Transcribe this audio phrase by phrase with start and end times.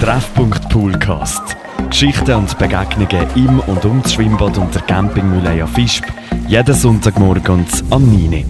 [0.00, 1.56] Treffpunkt Poolcast.
[1.88, 6.04] Geschichten und Begegnungen im und um das Schwimmbad und der Campingmühle Fischb.
[6.46, 8.44] Jeden Sonntagmorgen am 9.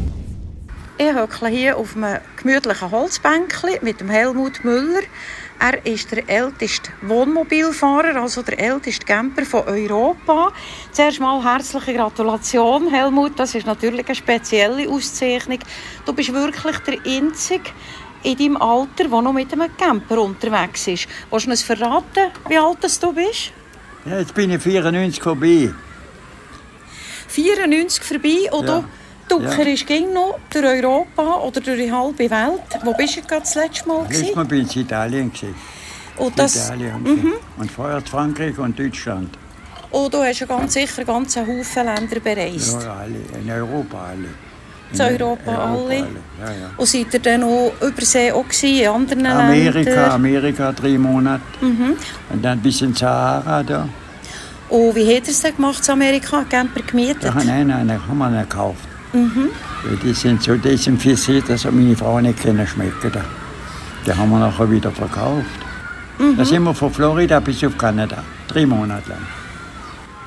[0.99, 5.03] Ich hocke hier auf einem gemütlichen Holzbänkchen mit dem Helmut Müller.
[5.59, 10.53] Er ist der älteste Wohnmobilfahrer, also der älteste Camper von Europa.
[10.91, 13.39] Zuerst mal herzliche Gratulation, Helmut.
[13.39, 15.61] Das ist natürlich eine spezielle Auszeichnung.
[16.05, 17.71] Du bist wirklich der Einzige
[18.27, 21.07] in deinem Alter, der noch mit einem Camper unterwegs ist.
[21.31, 23.53] Willst du uns verraten, wie alt du bist?
[24.05, 25.73] Ja, jetzt bin ich 94 vorbei.
[27.29, 28.85] 94 vorbei und Ja.
[29.29, 32.63] du duckerst ging noch durch Europa oder durch die halbe Welt.
[32.85, 34.07] Wo bist du gerade das letzte Mal?
[34.09, 34.35] Letztes?
[34.35, 35.33] Mal bin ich in Italien.
[36.17, 37.35] Und, das, Italien.
[37.59, 39.37] Und vorher Frankreich und Deutschland.
[39.91, 42.83] und du hast ja ganz sicher ganz einen Haufen Länder bereist.
[42.83, 43.21] Ja, alle.
[43.41, 44.29] In Europa alle.
[44.93, 45.97] In Europa alle?
[45.97, 46.71] Ja, ja.
[46.77, 50.11] Und seid ihr dann auch übersee auch gewesen, in anderen Amerika, Ländern?
[50.11, 51.43] Amerika drei Monate.
[51.61, 51.97] Mhm.
[52.31, 53.89] Und dann bis in Sahara da.
[54.69, 56.45] Und wie hat er es denn gemacht in Amerika?
[56.49, 57.25] Camper gemietet?
[57.25, 58.89] Da haben einen, einen, haben wir einen gekauft.
[59.13, 59.51] Mhm.
[60.03, 63.25] Die sind so desinfiziert, dass meine Frau nicht können schmecken kann.
[64.07, 65.47] Die haben wir nachher wieder verkauft.
[66.19, 66.37] Mhm.
[66.37, 68.23] Da sind wir von Florida bis auf Kanada.
[68.49, 69.19] Drei Monate lang.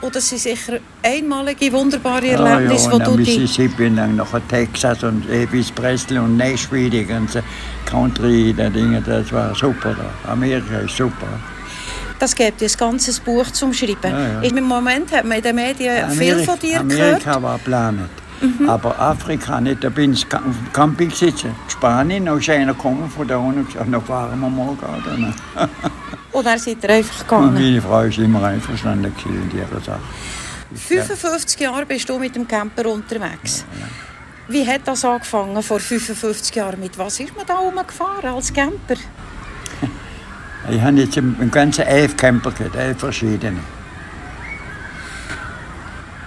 [0.02, 3.38] Und das sind sicher einmalige, wunderbare Ja, Erlebnisse, ja, wo und dann du die...
[3.40, 7.44] Mississippi und dann nachher Texas und bis Presley und Nashville, die ganze
[7.86, 10.32] Country, die Dinge, das war super da.
[10.32, 11.28] Amerika ist super.
[12.18, 13.98] Das gibt dir ein ganzes Buch zum Schreiben.
[14.04, 14.42] Ja, ja.
[14.42, 17.26] Im Moment hat man in den Medien viel Amerika- von dir Amerika gehört.
[17.26, 17.44] Mhm.
[17.44, 18.10] war geplant.
[18.68, 19.84] Aber Afrika nicht.
[19.84, 20.26] Da bin ich
[20.74, 21.56] Camping sitzen.
[21.68, 25.34] Spanien, da ist einer gekommen von da unten und gesagt, na fahren wir mal gerade.
[26.32, 27.54] Und dann seid ihr einfach Und gegangen.
[27.56, 30.00] meine Frau ist immer einverstanden in ihrer Sache.
[30.76, 33.66] 55 Jahre bist du mit dem Camper unterwegs.
[34.48, 36.80] Wie hat das angefangen vor 55 Jahren?
[36.80, 38.96] Mit was ist man da rumgefahren als Camper?
[40.70, 43.60] Ich habe jetzt im ganzen elf Camper gehabt, elf verschiedene.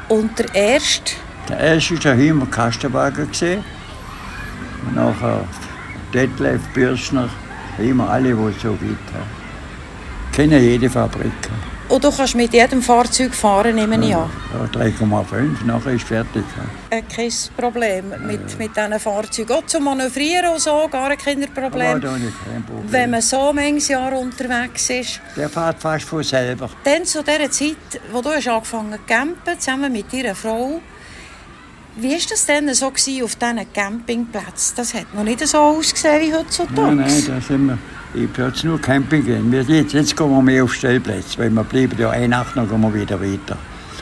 [0.08, 1.12] Und der erste,
[1.48, 3.28] Der erste war der Himmer Kastenwagen.
[4.86, 5.44] Und nachher
[6.14, 7.28] Detlef, Bürschner,
[7.78, 9.42] immer alle, die so weit haben.
[10.32, 11.30] Kennen jede Fabrik.
[11.88, 14.30] und du kannst mit jedem Fahrzeug fahren, nehme ich an.
[14.74, 16.42] Ja, 3,5, nachher ist fertig.
[16.88, 19.52] Äh, kein Problem mit, mit diesen Fahrzeugen.
[19.52, 22.00] Auch zum Manövrieren und so, gar kein Problem.
[22.00, 22.90] da nicht kein Problem.
[22.92, 26.70] Wenn man so manches Jahr unterwegs ist, Der fährt fast von selber.
[26.84, 30.80] dann zu dieser Zeit, wo du hast angefangen zu campen, zusammen mit deiner Frau,
[31.96, 34.74] wie war das denn so gewesen auf diesen Campingplätzen?
[34.76, 36.94] Das hat noch nicht so ausgesehen wie heutzutage.
[36.94, 37.78] Nein, nein, da sind wir.
[38.14, 39.52] Ich bin jetzt nur Camping gehen.
[39.52, 42.80] Jetzt, jetzt gehen wir mehr auf Stellplätze, weil wir bleiben ja eine Nacht, dann gehen
[42.80, 43.56] wir wieder weiter.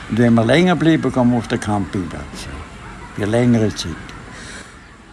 [0.09, 2.47] Und wenn wir länger bleiben, gehen wir auf den Campingplatz.
[3.15, 3.91] Für längere Zeit.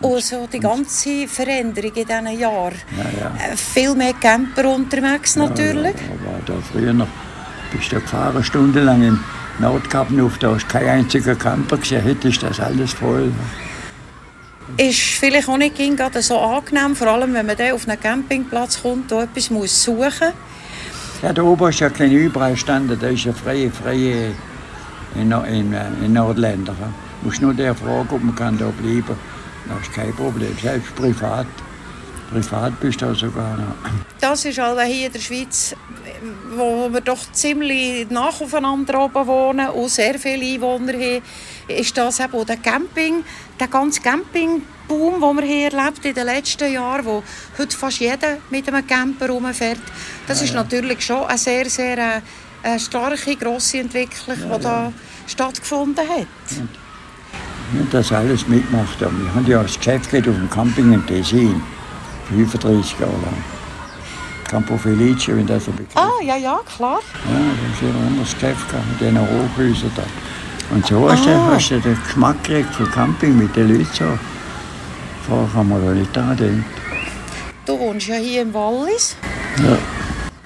[0.01, 2.75] Und so die ganze Veränderung in diesen Jahren.
[2.97, 3.53] Ja, ja.
[3.53, 5.95] Äh, Viel mehr Camper unterwegs natürlich.
[5.95, 7.09] Ja, aber da früher noch,
[7.73, 9.21] bist du gefahren, stundenlang im
[9.59, 13.33] Nordkappenhof, da ist kein einziger Camper gesehen, heute ist das alles voll.
[14.77, 18.83] Ist vielleicht auch nicht gerade so angenehm, vor allem wenn man dann auf einen Campingplatz
[18.83, 20.13] kommt und etwas muss suchen muss.
[21.23, 24.33] Ja, da oben ist ja kein überall gestanden, da ist ja freie, freie
[25.17, 25.75] in, in,
[26.05, 26.75] in Nordländer.
[27.21, 29.17] Du musst nur der fragen, ob man kann da bleiben
[29.69, 31.47] Das ist kein Problem, selbst privat.
[32.31, 33.91] Privat bist du sogar noch.
[34.21, 35.75] Das ist also hier in der Schweiz,
[36.55, 41.23] wo wir doch ziemlich nach aufeinander oben wohnen und sehr viele Einwohner haben,
[41.69, 43.25] ist das eben der Camping,
[43.59, 47.23] der ganze Campingboom, den wir hier erlebt in den letzten Jahren, wo
[47.59, 49.81] heute fast jeder mit einem Camper rumfährt.
[50.27, 52.21] Das ist natürlich schon eine sehr, sehr äh,
[52.63, 54.93] eine starke, grosse Entwicklung, die da
[55.27, 56.27] stattgefunden hat.
[57.71, 59.01] Haben das alles mitgemacht.
[59.01, 59.25] haben.
[59.25, 61.63] Wir haben ja das Geschäft auf dem Camping in Tessin.
[62.29, 63.45] 35 Jahre lang.
[64.49, 67.01] Campo Felice, wenn das ein Begriff Ah, ja, ja, klar.
[67.27, 70.03] Ja, das ist immer das Geschäft mit diesen Hochhäusern da.
[70.75, 74.05] Und so hast, du, hast du den Geschmack gekriegt von Camping mit den Leuten so.
[75.27, 76.65] Vorher haben wir da nicht dran gedacht.
[77.67, 79.17] Du wohnst ja hier im Wallis.
[79.59, 79.77] Ja.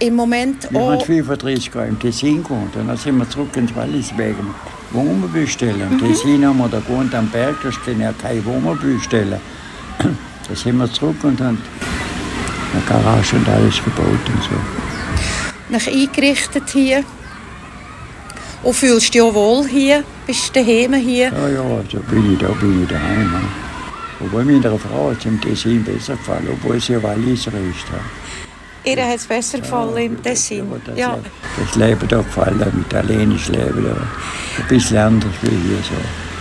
[0.01, 2.75] Im Moment Wir haben auch 35 Jahre im Tessin gewohnt.
[2.75, 4.53] Dann sind wir zurück ins Wallis wegen
[4.91, 5.81] Wohnmobil bestellen.
[5.93, 9.41] Im Tessin haben wir da gewohnt am Berg, da können ja kein Wohnmobil stellen.
[10.49, 11.59] Da sind wir zurück und haben
[12.73, 14.57] eine Garage und alles gebaut und so.
[15.69, 17.05] nach eingerichtet hier.
[18.63, 20.05] Und fühlst du dich auch wohl hier?
[20.27, 21.33] Bist du daheim hier?
[21.33, 21.63] Ja, ja,
[21.93, 23.31] da bin ich, da bin ich daheim.
[23.33, 23.41] ja.
[24.25, 27.87] Obwohl meiner Frau hat es im Tessin besser gefallen, obwohl sie ja Walliser ist.
[27.91, 28.93] Ja.
[28.93, 30.67] Ihr hat es besser gefallen im Tessin.
[30.85, 31.19] Das, Ja.
[31.59, 33.85] das Leben da gefallen, das italienische Leben.
[33.85, 33.97] Da.
[34.63, 36.32] Ein bisschen anders wie hier so.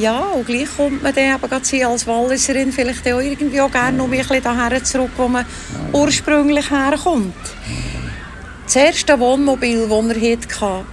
[0.00, 3.96] Ja, und gleich kommt man dann eben sie als Walliserin vielleicht auch irgendwie auch gerne
[3.96, 5.44] noch ein bisschen daher zurück, wo man
[5.92, 7.34] ursprünglich herkommt.
[8.64, 10.84] Das erste Wohnmobil, das er hatte,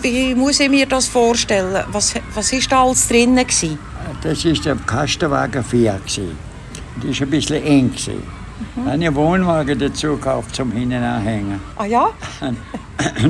[0.00, 1.84] wie muss ich mir das vorstellen?
[1.88, 2.14] Was,
[2.52, 3.36] ist da alles drin?
[3.36, 6.00] Das war der Kastenwagen 4.
[6.06, 7.92] Das war ein bisschen eng.
[8.86, 11.60] Einen Wohnwagen dazu gekauft zum Hinten anhängen.
[11.76, 12.08] Ah ja?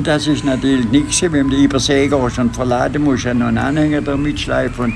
[0.03, 4.01] Das ist natürlich nichts, wenn du über See gehst und verladen musst, noch einen Anhänger
[4.01, 4.93] da mitschleifen und,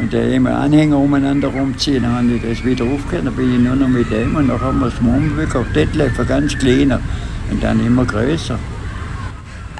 [0.00, 2.04] und den immer Anhänger umeinander rumziehen.
[2.04, 4.60] Dann habe ich das wieder aufgehört, dann bin ich nur noch mit dem und dann
[4.60, 5.70] haben wir das Wohnmobil gekauft.
[5.74, 7.00] Dort ganz kleiner
[7.50, 8.58] und dann immer größer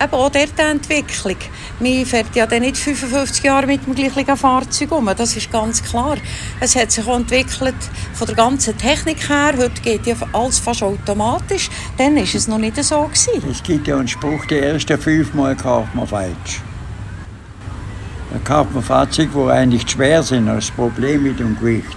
[0.05, 1.37] eben auch dort eine Entwicklung.
[1.81, 5.83] Man fährt ja dann nicht 55 Jahre mit dem gleichen Fahrzeug um, das ist ganz
[5.83, 6.17] klar.
[6.61, 7.75] Es hat sich auch entwickelt
[8.13, 9.55] von der ganzen Technik her.
[9.57, 11.71] Heute geht ja alles fast automatisch.
[11.99, 13.03] Dann war es noch nicht so.
[13.05, 13.51] Gewesen.
[13.51, 16.61] Es gibt ja einen Spruch, die ersten fünfmal kauft man falsch.
[18.31, 21.97] Dann kauft man Fahrzeuge, die eigentlich schwer sind, als Problem mit dem Gewicht.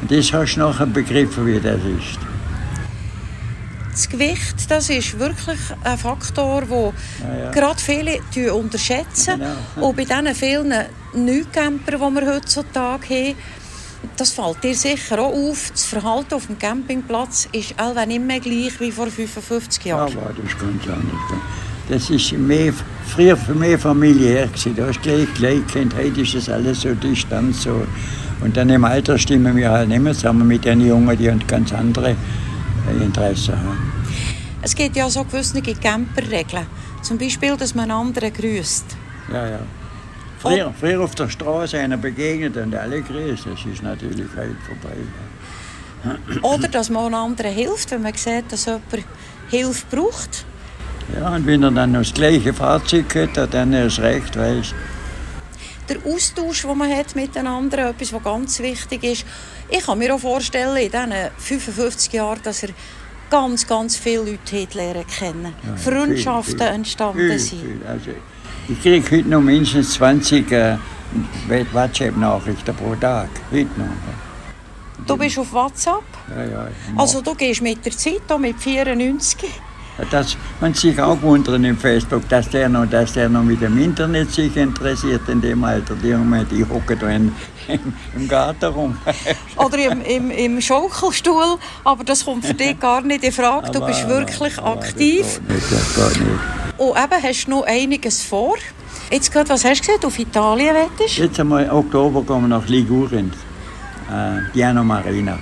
[0.00, 2.29] Und das hast du nachher begriffen, wie das ist
[4.00, 7.50] das Gewicht, das ist wirklich ein Faktor, den ja, ja.
[7.50, 9.38] gerade viele unterschätzen.
[9.38, 9.88] Genau.
[9.88, 10.72] Und bei diesen vielen
[11.12, 13.34] Neucamper, die wir heutzutage haben,
[14.16, 15.70] das fällt dir sicher auch auf.
[15.72, 20.14] Das Verhalten auf dem Campingplatz ist allweil nicht mehr gleich wie vor 55 Jahren.
[20.14, 21.42] Ja, das ist ganz anders.
[21.90, 22.72] Das ist mehr,
[23.06, 24.46] früher mehr familiär.
[24.46, 24.76] Gewesen.
[24.76, 27.64] Da hast du gleich, gleich kennt, heute ist das alles so Distanz.
[27.64, 27.86] So.
[28.40, 31.46] Und dann im Alter stimmen wir halt nicht mehr zusammen mit den Jungen, die haben
[31.46, 32.16] ganz andere
[33.00, 33.92] Interesse haben.
[34.62, 36.66] Es gibt ja so gewisse Camperregeln.
[37.02, 38.84] Zum Beispiel, dass man anderen grüßt.
[39.32, 39.58] Ja, ja.
[40.38, 43.46] Früher, früher auf der Straße einer begegnet und alle grüßt.
[43.46, 44.96] Das ist natürlich heute vorbei.
[46.42, 48.84] Oder dass man anderen hilft, wenn man sieht, dass jemand
[49.50, 50.44] Hilfe braucht.
[51.14, 54.74] Ja, und wenn er dann noch das gleiche Fahrzeug hat, dann ist es recht, weißt
[55.90, 59.26] Der Austausch, den man hat miteinander, etwas, was ganz wichtig ist.
[59.68, 62.70] Ich kann mir auch vorstellen, in diesen 55 Jahren, dass er
[63.28, 65.54] ganz, ganz viele Leute lernen kennen.
[65.66, 67.60] Ja, Freundschaften viel, viel, entstanden sind.
[67.60, 68.10] Viel, also,
[68.68, 70.76] ich kriege heute noch mindestens 20 äh,
[71.72, 73.28] WhatsApp-Nachrichten pro Tag.
[73.50, 75.06] Heute noch.
[75.06, 76.04] Du bist auf WhatsApp?
[76.28, 76.68] Ja, ja.
[76.96, 79.50] Also du gehst mit der Zeit, mit 94?
[80.10, 83.78] Dass man sich auch wundern im Facebook, dass der noch, dass der noch mit dem
[83.78, 85.94] Internet sich interessiert in dem Alter.
[85.94, 86.14] Die,
[86.50, 87.32] die hocken da in,
[88.16, 88.96] im Garten rum.
[89.56, 93.70] Oder im, im, im Schaukelstuhl, aber das kommt für dich gar nicht in Frage.
[93.70, 95.22] Du bist wirklich aktiv.
[95.22, 96.40] Das geht nicht, das geht nicht.
[96.78, 98.56] Und eben hast du noch einiges vor.
[99.10, 101.18] Jetzt gerade, was hast du gesagt, auf Italien wettest?
[101.18, 103.32] Jetzt einmal im Oktober gehen wir nach Ligurien,
[104.08, 105.38] äh, Piano Marina.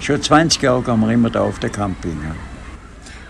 [0.00, 2.18] Schon 20 Jahre gehen wir immer da auf der Camping.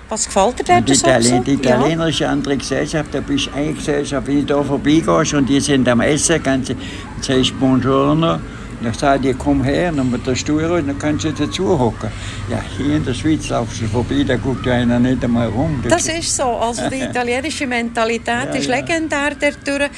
[0.07, 0.11] Ja.
[0.11, 1.07] Was gefällt dir dort die so?
[1.07, 2.31] Italien, die italienische ja.
[2.31, 6.01] andere Gesellschaft, da bist du eine Gesellschaft, wenn du da vorbeigehst und die sind am
[6.01, 6.75] Essen, kannst du,
[7.21, 8.39] sagst Buongiorno,
[8.83, 12.11] dann sagt die, komm her, dann mit der Stuhl und dann kannst du dazu hocken.
[12.51, 15.83] Ja, hier in der Schweiz laufst du vorbei, da guckt ja einer nicht einmal rum.
[15.89, 19.91] Das ist so, also die italienische Mentalität ja, ist legendär dort.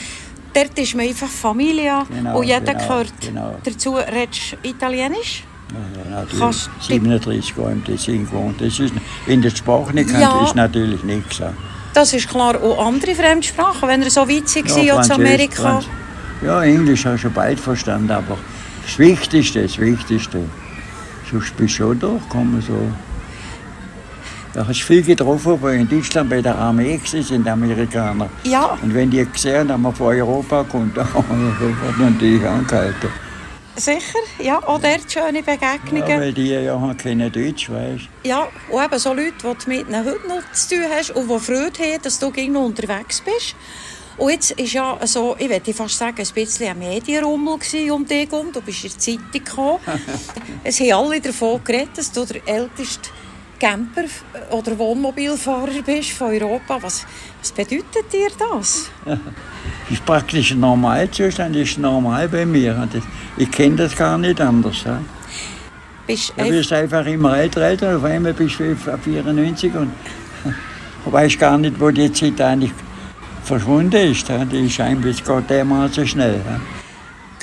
[0.54, 3.54] Dort ist man einfach Familie genau, und jeder genau, gehört genau.
[3.62, 3.96] dazu.
[3.96, 5.44] Redest du Italienisch?
[6.10, 6.68] Natürlich.
[6.80, 8.60] 37 Jahre im Tessin gewohnt.
[8.60, 8.94] Das ist,
[9.26, 10.44] wenn du die Sprache nicht kennst, ja.
[10.44, 11.42] ist natürlich nichts.
[11.94, 12.60] Das ist klar.
[12.62, 15.62] Auch andere Fremdsprachen, wenn er so weit war ja, aus Amerika.
[15.62, 15.86] Franz
[16.44, 18.38] ja, Englisch ich schon bald verstanden, aber
[18.84, 20.40] das Wichtigste, das Wichtigste.
[21.30, 22.62] Sonst bist du schon durchgekommen.
[22.62, 22.90] So.
[24.54, 28.28] Da hast du viel getroffen, weil in Deutschland bei der Armee sind die Amerikaner.
[28.44, 28.78] Ja.
[28.80, 33.27] Und wenn die gesehen haben, dass man von Europa kommt, dann haben wir sofort angehalten.
[33.78, 36.08] Sicher, ja, auch dort schöne Begegnungen.
[36.08, 39.88] Ja, weil die ja kennen Deutsch, weißt Ja, und eben so Leute, die du mit
[39.88, 43.54] ihnen heute noch zu tun hast und die Freude haben, dass du noch unterwegs bist.
[44.18, 47.58] Und jetzt ist ja so, ich würde fast sagen, ein bisschen ein Medienrummel
[47.92, 48.52] um dich herum.
[48.52, 49.78] Du bist in die Zeitung gekommen.
[50.64, 53.10] es haben alle davon geredet, dass du der älteste
[53.58, 54.04] Camper
[54.50, 56.78] oder Wohnmobilfahrer bist von Europa.
[56.80, 57.06] Was,
[57.40, 58.90] was bedeutet dir das?
[59.04, 59.18] das
[59.90, 62.88] ist praktisch ein Normalzustand, das ist normal bei mir.
[63.36, 64.84] Ich kenne das gar nicht anders.
[64.84, 65.00] Ja.
[66.06, 69.92] Bist du bist einfach immer älter, älter, auf einmal bist du 94 und
[71.04, 72.72] weißt gar nicht, wo die Zeit eigentlich
[73.44, 74.28] verschwunden ist.
[74.28, 76.40] Die ist eigentlich geht dermaßen schnell.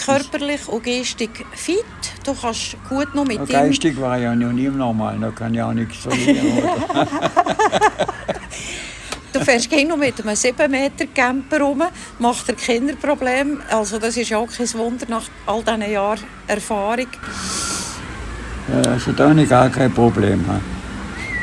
[0.04, 1.84] Körperlich und geistig fit,
[2.26, 5.62] du kannst gut noch mit ja, Geistig war ja noch nie normal, da kann ich
[5.62, 6.64] auch nichts verlieren.
[9.36, 11.84] Du fährst noch mit einem 7 Meter Camper rum,
[12.20, 13.58] macht dir keine Probleme.
[13.70, 17.08] Also das ist auch kein Wunder nach all diesen Jahren Erfahrung.
[18.70, 20.46] Ja, also da habe ich gar kein Problem.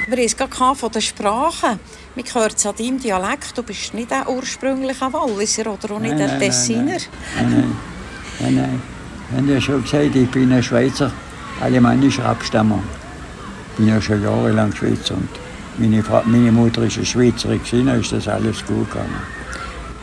[0.06, 1.78] Wir haben es gerade von der Sprache.
[2.14, 6.16] Man hört es an deinem Dialekt, du bist nicht ein ursprünglicher Walliser oder auch nicht
[6.16, 6.96] nein, ein Tessiner.
[7.36, 7.76] Nein, nein.
[8.48, 11.10] Ich habe ja schon gesagt, ich bin ein Schweizer
[11.60, 12.82] alemannischer Abstammung.
[13.72, 15.14] Ich bin ja schon jahrelang Schweizer.
[15.14, 15.28] Und
[15.78, 19.22] Meine, Frau, meine Mutter ist eine Schweizerin, da ist das alles gut gegangen.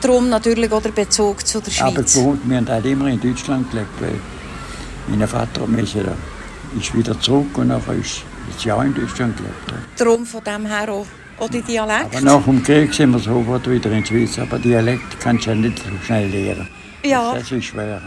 [0.01, 2.13] Darum natürlich auch der Bezug zu der Aber Schweiz.
[2.13, 4.15] gewohnt, wir haben halt immer in Deutschland gelebt, weil
[5.07, 6.13] mein Vater müssen da,
[6.79, 9.85] ist wieder zurück und nachher ist das Jahr in Deutschland gelebt.
[9.97, 12.15] Darum von dem her auch, die Dialekt.
[12.15, 14.39] Aber nach dem Krieg sind wir sofort wieder in die Schweiz.
[14.39, 16.67] Aber Dialekt kannst du ja nicht so schnell lernen.
[17.03, 17.33] Ja.
[17.33, 18.01] Das ist schwer.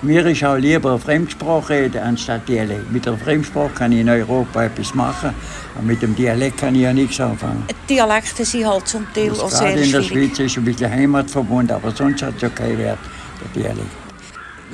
[0.00, 2.92] Mir ist auch lieber eine Fremdsprache reden anstatt Dialekt.
[2.92, 5.34] Mit der Fremdsprache kann ich in Europa etwas machen,
[5.74, 7.64] aber mit dem Dialekt kann ich ja nichts anfangen.
[7.88, 10.02] Dialekte sind halt zum Teil auch sehr in der.
[10.02, 12.98] Schweiz ist ein bisschen Heimatverbund, aber sonst hat es ja keinen Wert,
[13.40, 13.90] der Dialekt.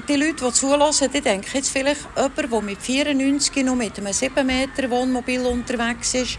[0.06, 4.12] Die Leute, die zulassen, die denken jetzt vielleicht, jemand, der mit 94 noch mit einem
[4.12, 6.38] 7 Meter Wohnmobil unterwegs ist,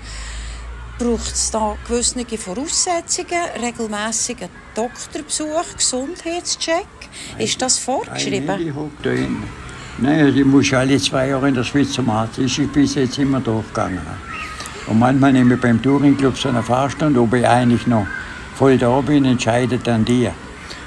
[0.98, 6.88] braucht es da gewisse Voraussetzungen, regelmäßigen Doktorbesuch, Gesundheitscheck.
[7.38, 8.46] Ist das vorgeschrieben?
[8.48, 8.74] Nein,
[9.04, 9.44] ich hinten.
[9.98, 12.38] Nein, ich muss alle zwei Jahre in der Schweiz zum Arzt.
[12.38, 14.02] Ich bin bis jetzt immer durchgegangen.
[14.88, 18.06] Und manchmal nehme ich beim Touringclub so eine Fahrstunde, ob ich eigentlich noch
[18.56, 20.30] voll da bin, entscheidet dann die.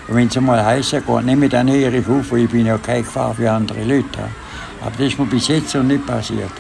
[0.06, 2.78] Und wenn es mal heißer geht, nehme ich dann ich auf, weil ich bin ja
[2.78, 4.20] keine Gefahr für andere Leute.
[4.80, 6.52] Aber das ist mir bis jetzt noch nicht passiert.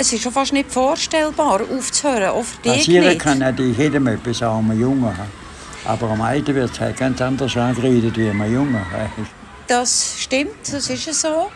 [0.00, 2.30] Es ist schon fast nicht vorstellbar, aufzuhören.
[2.30, 3.20] Auch für dich Passieren nicht.
[3.20, 5.14] kann natürlich jedem etwas, auch einem Jungen.
[5.84, 8.80] Aber am Alter wird es halt ganz anders angeredet wie einem Jungen.
[9.66, 11.50] Das stimmt, das ist so.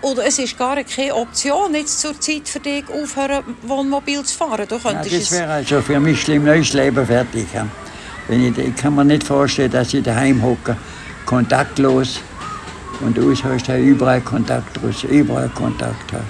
[0.00, 4.66] Oder es ist gar keine Option, jetzt zur Zeit für dich aufhören, Wohnmobil zu fahren.
[4.66, 7.46] Du Ja, das wäre also für mich schlimm, neues Leben fertig.
[8.26, 10.78] Wenn ich, ich kann mir nicht vorstellen, dass ich daheim hocke,
[11.26, 12.20] kontaktlos
[13.00, 14.78] und aus hast du überall Kontakt,
[15.10, 16.10] überall Kontakt.
[16.12, 16.20] Ja.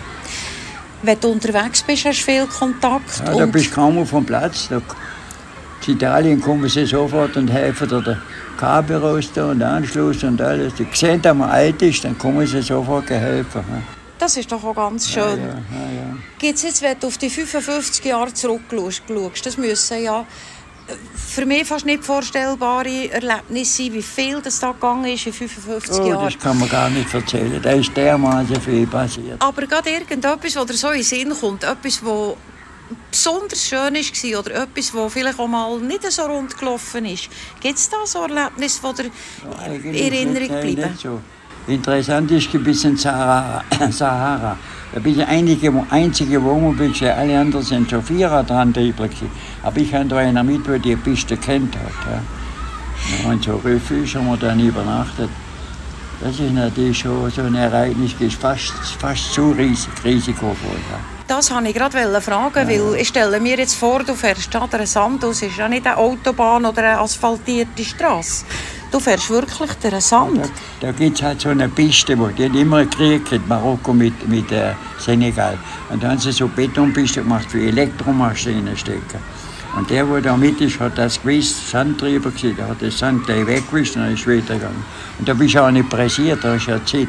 [1.03, 3.23] Wenn du unterwegs bist, hast du viel Kontakt.
[3.27, 4.69] Ja, da bist du kaum auf dem Platz.
[4.69, 4.81] Da,
[5.87, 8.19] in Italien kommen sie sofort und helfen dir den
[8.59, 10.75] Kabel raus da und Anschluss und alles.
[10.75, 13.65] Die sehen, dass man alt ist, dann kommen sie sofort helfen.
[13.71, 13.83] Ja.
[14.19, 15.41] das ist doch auch ganz Ja, schön.
[15.41, 16.17] ja, ja.
[16.39, 20.27] Gibt's jetzt, wenn du auf die 55 Jahre zurückschaust, das müssen ja
[21.15, 26.07] für mich fast nicht vorstellbare Erlebnisse wie viel das da gegangen ist in 55 Oh,
[26.09, 26.25] Jahren.
[26.25, 27.61] das kann man gar nicht erzählen.
[27.63, 29.41] Da ist dermaßen viel passiert.
[29.41, 32.35] Aber gerade irgendetwas, was so in den Sinn kommt, etwas, was
[33.11, 37.29] besonders schön war oder etwas, was vielleicht auch mal nicht so rund gelaufen ist.
[37.61, 41.21] Gibt es da so Erlebnisse, die dir in Eigentlich Erinnerung bleiben?
[41.67, 43.63] Interessant ist ein bisschen Sahara.
[43.91, 44.57] Sahara.
[44.93, 47.09] Da bin ich einige, einzige Wohnmobil, gewesen.
[47.09, 48.75] alle anderen sind schon Vierer dran.
[49.63, 51.83] Aber ich habe da einer mit, der die Piste kennt hat.
[52.11, 53.31] Ja.
[53.31, 55.31] Und so Refuge haben wir dann übernachtet.
[56.21, 60.77] Das ist natürlich schon so ein Ereignis, das ist fast, fast zu riesig, risikovoll.
[60.91, 60.99] Ja.
[61.27, 64.87] Das wollte ich gerade fragen, weil ich stelle mir jetzt vor, du fährst da der
[64.87, 68.45] Sand aus, ist ja nicht eine Autobahn oder eine asphaltierte Straße.
[68.91, 70.39] Du fährst wirklich den Sand.
[70.81, 73.49] Da, da gibt es halt so eine Piste, wo die hat immer einen Krieg gehabt,
[73.49, 75.57] Marokko mit, mit äh, Senegal.
[75.91, 79.21] Und da haben sie so Betonpiste gemacht für Elektromaschinen stecken.
[79.77, 82.99] Und der, der da mit ist, hat das gewusst, Sand drüber gewesen, der hat das
[82.99, 84.83] Sand gleich weggewischt und dann ist weitergegangen.
[85.19, 87.09] Und da bist du auch nicht pressiert, da ist ja Zeit.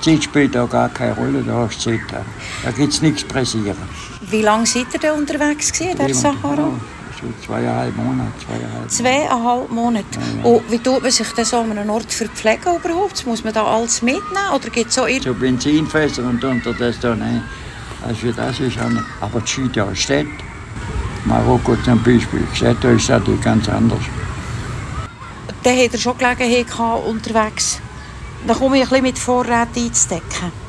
[0.00, 2.24] Zeit spielt da gar keine Rolle, da hast du Zeit.
[2.64, 3.76] Da gibt es nichts pressieren.
[4.22, 6.70] Wie lange seid ihr denn unterwegs gewesen, der Sahara?
[7.16, 8.90] Ja, so zweieinhalb Monate, zweieinhalb.
[8.90, 10.18] Zweieinhalb Monate.
[10.42, 13.26] Und wie tut man sich denn so an einem Ort verpflegen überhaupt?
[13.26, 17.10] Muss man da alles mitnehmen oder gibt es auch so Benzinfässer und unter das da
[17.10, 17.42] rein.
[18.02, 19.04] Also für das ist nicht.
[19.20, 20.30] Aber die ja Städte.
[21.24, 24.02] Marokko zum Beispiel, Städte ist natürlich ganz anders.
[25.62, 27.80] Dann hat er schon Gelegenheit gehabt, unterwegs.
[28.46, 30.65] Dann komme ich ein bisschen mit Vorräten einzudecken.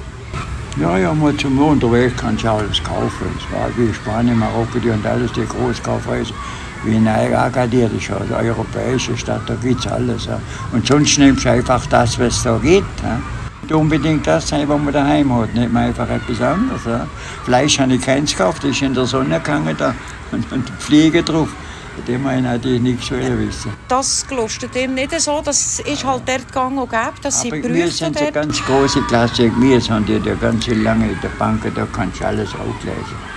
[0.79, 3.27] Ja, ja, mal zum unterwegs kannst du alles kaufen.
[3.35, 6.35] Es war wie Spanien, Marokko, die haben alles die Großkaufhäuser.
[6.83, 10.25] Wie in Agadir, das ist eine europäische Stadt, da gibt es alles.
[10.25, 10.39] Ja.
[10.71, 13.01] Und sonst nimmst du einfach das, was es da gibt.
[13.01, 13.19] Ja.
[13.63, 16.85] Nicht unbedingt das sein, was man daheim hat, nicht mal einfach etwas anderes.
[16.85, 17.07] Ja.
[17.43, 19.95] Fleisch habe ich keins gekauft, das ist in der Sonne gegangen da
[20.31, 21.49] und, und Fliege drauf.
[21.97, 23.73] Von dem habe ich natürlich nichts wissen.
[23.87, 25.41] Das gelustet ihm nicht so.
[25.43, 29.01] Das ist halt dort gang und gäbe, dass sie Aber wir sind eine ganz große
[29.07, 29.51] Klasse.
[29.59, 33.36] Wir sind ja ganz lange in der Bank, da kannst du alles auflesen.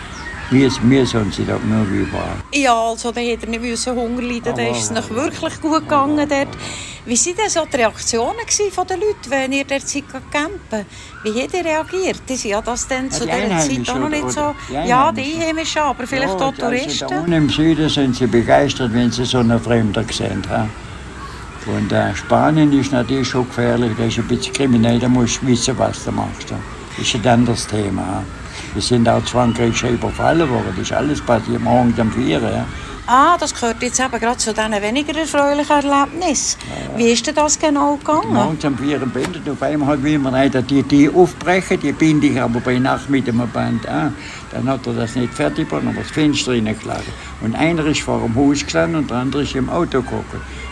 [0.51, 2.37] Wir, wir sind sie da nur wie überall.
[2.53, 5.83] Ja, also da hätte er nicht müssen Hunger leiden Da ist es noch wirklich gut
[5.83, 6.49] gegangen dort.
[7.07, 10.87] Wie waren denn so die Reaktionen von den Leuten, wenn ihr dort seid campen?
[11.23, 12.23] Wie hat ihr reagiert?
[12.29, 14.55] Die sind ja das dann zu die dieser Zeit auch noch nicht so...
[14.69, 15.41] die Ja, die Einheimischen.
[15.41, 17.15] Einheimischen, aber vielleicht auch also da Touristen.
[17.15, 20.43] unten im Süden sind sie begeistert, wenn sie so einen Fremder sehen.
[21.67, 25.47] Und äh, Spanien ist natürlich schon gefährlich, das ist ein bisschen kriminell, da musst du
[25.47, 26.51] wissen, was du machst.
[26.51, 28.25] Das ist ein anderes Thema.
[28.75, 30.73] Wir sind auch zu Frankreich schon überfallen worden.
[30.77, 32.67] Das ist alles passiert morgens um 4 ja.
[33.07, 36.61] Ah, das gehört jetzt eben gerade zu diesen weniger erfreulichen Erlebnissen.
[36.97, 38.33] Wie ist denn das genau gegangen?
[38.33, 42.41] Morgens um 4 bindet auf einmal will man nicht die, die aufbrechen, die binde ich
[42.41, 44.15] aber bei Nacht mit einem Band an.
[44.53, 47.13] Dann hat er das nicht fertig gebracht, aber das Fenster reingeschlagen.
[47.41, 49.99] Und einer ist vor dem Haus gestanden und der andere ist im Auto.
[49.99, 50.07] Und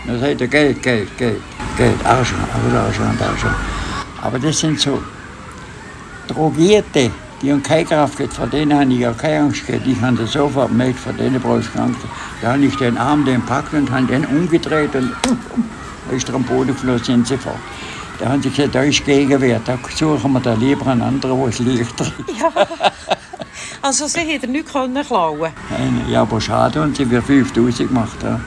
[0.06, 1.40] dann sagt er, Geld, Geld, Geld,
[1.76, 3.56] Geld, Arschland, Arschland, Arschland.
[4.22, 5.02] Aber das sind so
[6.28, 9.86] Drogierte, die haben keine Kraft gehabt, vor denen habe ich ja keine Angst gehabt.
[9.86, 12.00] Ich habe das sofort gemerkt, vor denen brauche ich keine Angst.
[12.42, 15.12] Da habe ich den Arm den packt und habe den umgedreht und
[16.08, 17.56] da ist am Boden geflogen, sind sie fort.
[18.18, 21.46] Da haben sie gesagt, da ist Gegenwehr, da suchen wir da lieber einen anderen, wo
[21.46, 22.00] es liegt.
[22.40, 22.50] Ja.
[23.80, 25.52] Also sie hätten nichts können klauen
[26.10, 28.16] Ja, aber schade, und sie haben 5000 gemacht.
[28.22, 28.40] Ja.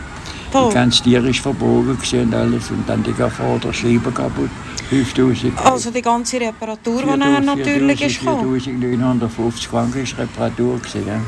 [0.53, 0.67] Oh.
[0.67, 4.49] Die ganze Tier ist verbogen gewesen und alles und dann die Vorderscheibe kaputt.
[4.91, 5.57] 5000.
[5.65, 8.59] Also die ganze Reparatur, die nachher natürlich ist gekommen.
[8.59, 11.21] 4950 Franken ist Reparatur gewesen, ja.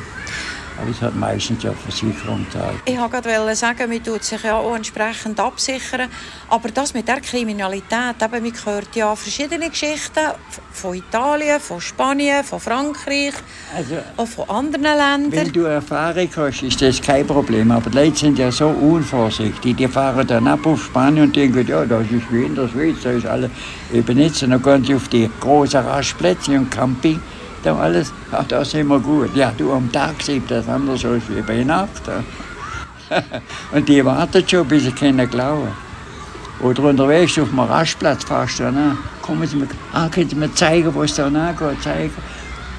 [0.77, 2.75] Aber das hat meistens ja Versicherung gezahlt.
[2.85, 6.09] Ich wollte gerade sagen, man tut sich ja auch entsprechend absichern.
[6.49, 10.19] Aber das mit der Kriminalität, eben, man hört ja verschiedene Geschichten
[10.71, 13.33] von Italien, von Spanien, von Frankreich,
[13.75, 15.31] Also, auch von anderen Ländern.
[15.31, 17.71] wenn du Erfahrung hast, ist das kein Problem.
[17.71, 19.75] Aber die Leute sind ja so unvorsichtig.
[19.77, 22.97] Die fahren dann ab auf Spanien und denken, ja, das ist wie in der Schweiz,
[23.03, 23.51] da ist alles
[23.93, 24.41] eben nicht.
[24.41, 27.19] Dann gehen sie auf die großen Rastplätze und Camping.
[27.63, 29.35] Da alles, ach, da sind wir gut.
[29.35, 32.03] Ja, du am Tag siehst das anders aus wie bei Nacht.
[33.71, 35.69] und die warten schon, bis sie können glauben.
[36.59, 38.97] Oder unterwegs auf dem Rastplatz fast an.
[39.21, 42.13] Kommen Sie mir, ah, können Sie mir zeigen, wo es da nachgeht, zeigen.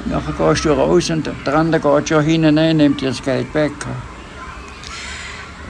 [0.04, 3.22] Und nachher gehst du raus und der andere geht schon hinten rein, nimmt dir das
[3.22, 3.72] Geld weg.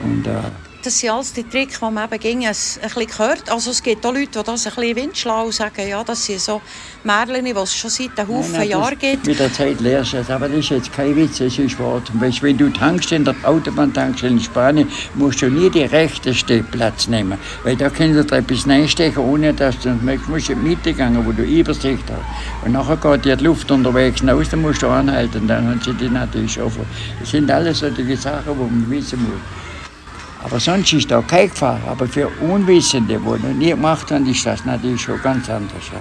[0.03, 3.49] Und äh, Das sind alles die Tricks, die man eben ging, ein, ein bisschen hört.
[3.49, 5.89] Also es gibt auch Leute, die das ein bisschen windschlau sagen.
[5.89, 6.61] Ja, das sind so
[7.03, 9.25] Märchen, die es schon seit einem Haufen Nein, nein, Jahren gibt.
[9.25, 12.05] Mit der Zeit lernst du es, aber das ist jetzt kein Witz, das ist wahr.
[12.05, 16.35] Zum Beispiel, wenn du tankst in der Autobahntankstelle in Spanien, musst du nie die rechte
[16.35, 20.51] Stehplatz nehmen, weil da können sie dir etwas reinstechen, ohne dass du merkst, du musst
[20.51, 22.63] in die Mitte gehen, wo du Übersicht hast.
[22.63, 25.95] Und nachher geht dir die Luft unterwegs raus, dann musst du anhalten, dann haben sie
[25.95, 26.85] die natürlich vor.
[27.19, 29.64] Das sind alles solche Sachen, die man wissen muss.
[30.45, 31.79] Aber sonst ist da keine Gefahr.
[31.89, 35.89] Aber für Unwissende, die noch nie gemacht haben, ist das natürlich schon ganz anders.
[35.91, 35.99] Ja.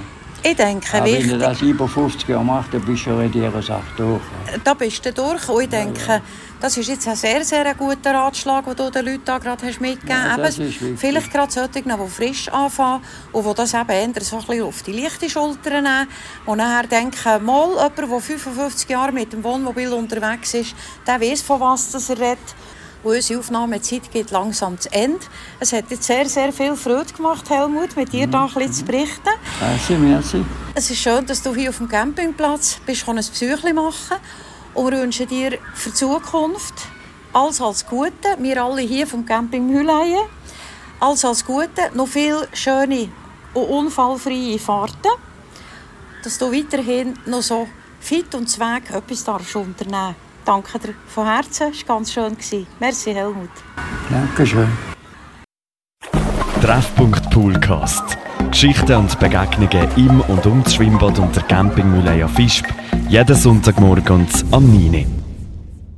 [0.50, 3.22] Ich denke, Aber wenn wichtig, du das über 50 Jahre machst, dann bist du schon
[3.22, 4.20] in dieser Sache durch.
[4.52, 4.58] ja.
[4.62, 5.48] da bist du durch.
[5.48, 6.20] Und ich denke,
[6.60, 9.80] das ist jetzt ein sehr, sehr guter Ratschlag, den du den Leuten da gerade hast
[9.80, 10.58] mitgegeben Ja, hast.
[10.58, 10.98] wichtig.
[10.98, 14.82] Vielleicht gerade solche, die frisch anfangen und die das eben eher so ein bisschen auf
[14.82, 16.08] die leichte Schulter nehmen
[16.44, 20.74] und nachher denken, mal jemand, der 55 Jahre mit dem Wohnmobil unterwegs ist,
[21.06, 22.38] der weiß, von was er redet.
[23.04, 25.20] Und unsere Aufnahmezeit geht langsam zu Ende.
[25.60, 28.84] Es hat jetzt sehr, sehr viel Freude gemacht, Helmut, mit dir da ein bisschen zu
[28.86, 29.28] berichten.
[29.60, 30.44] Merci, merci.
[30.74, 34.16] Es ist schön, dass du hier auf dem Campingplatz bist, ein Besuch machen
[34.72, 36.74] Und wir wünschen dir für die Zukunft
[37.34, 38.12] alles als Gute.
[38.38, 40.24] Wir alle hier vom Camping Mühleien.
[40.98, 41.90] Alles als Gute.
[41.92, 43.10] Noch viele schöne
[43.52, 45.12] und unfallfreie Fahrten.
[46.22, 47.68] Dass du weiterhin noch so
[48.00, 51.72] fit und zweck etwas darfst unternehmen Danke dir von Herzen.
[51.72, 52.36] Es war ganz schön.
[52.78, 53.50] Merci, Helmut.
[54.10, 54.68] Dankeschön.
[56.60, 58.18] Treffpunkt Poolcast.
[58.50, 62.66] Geschichten und Begegnungen im und um das Schwimmbad und der Campingmühle Fischb.
[63.08, 64.94] Jeden Sonntagmorgen am 9.
[64.94, 65.23] Uhr.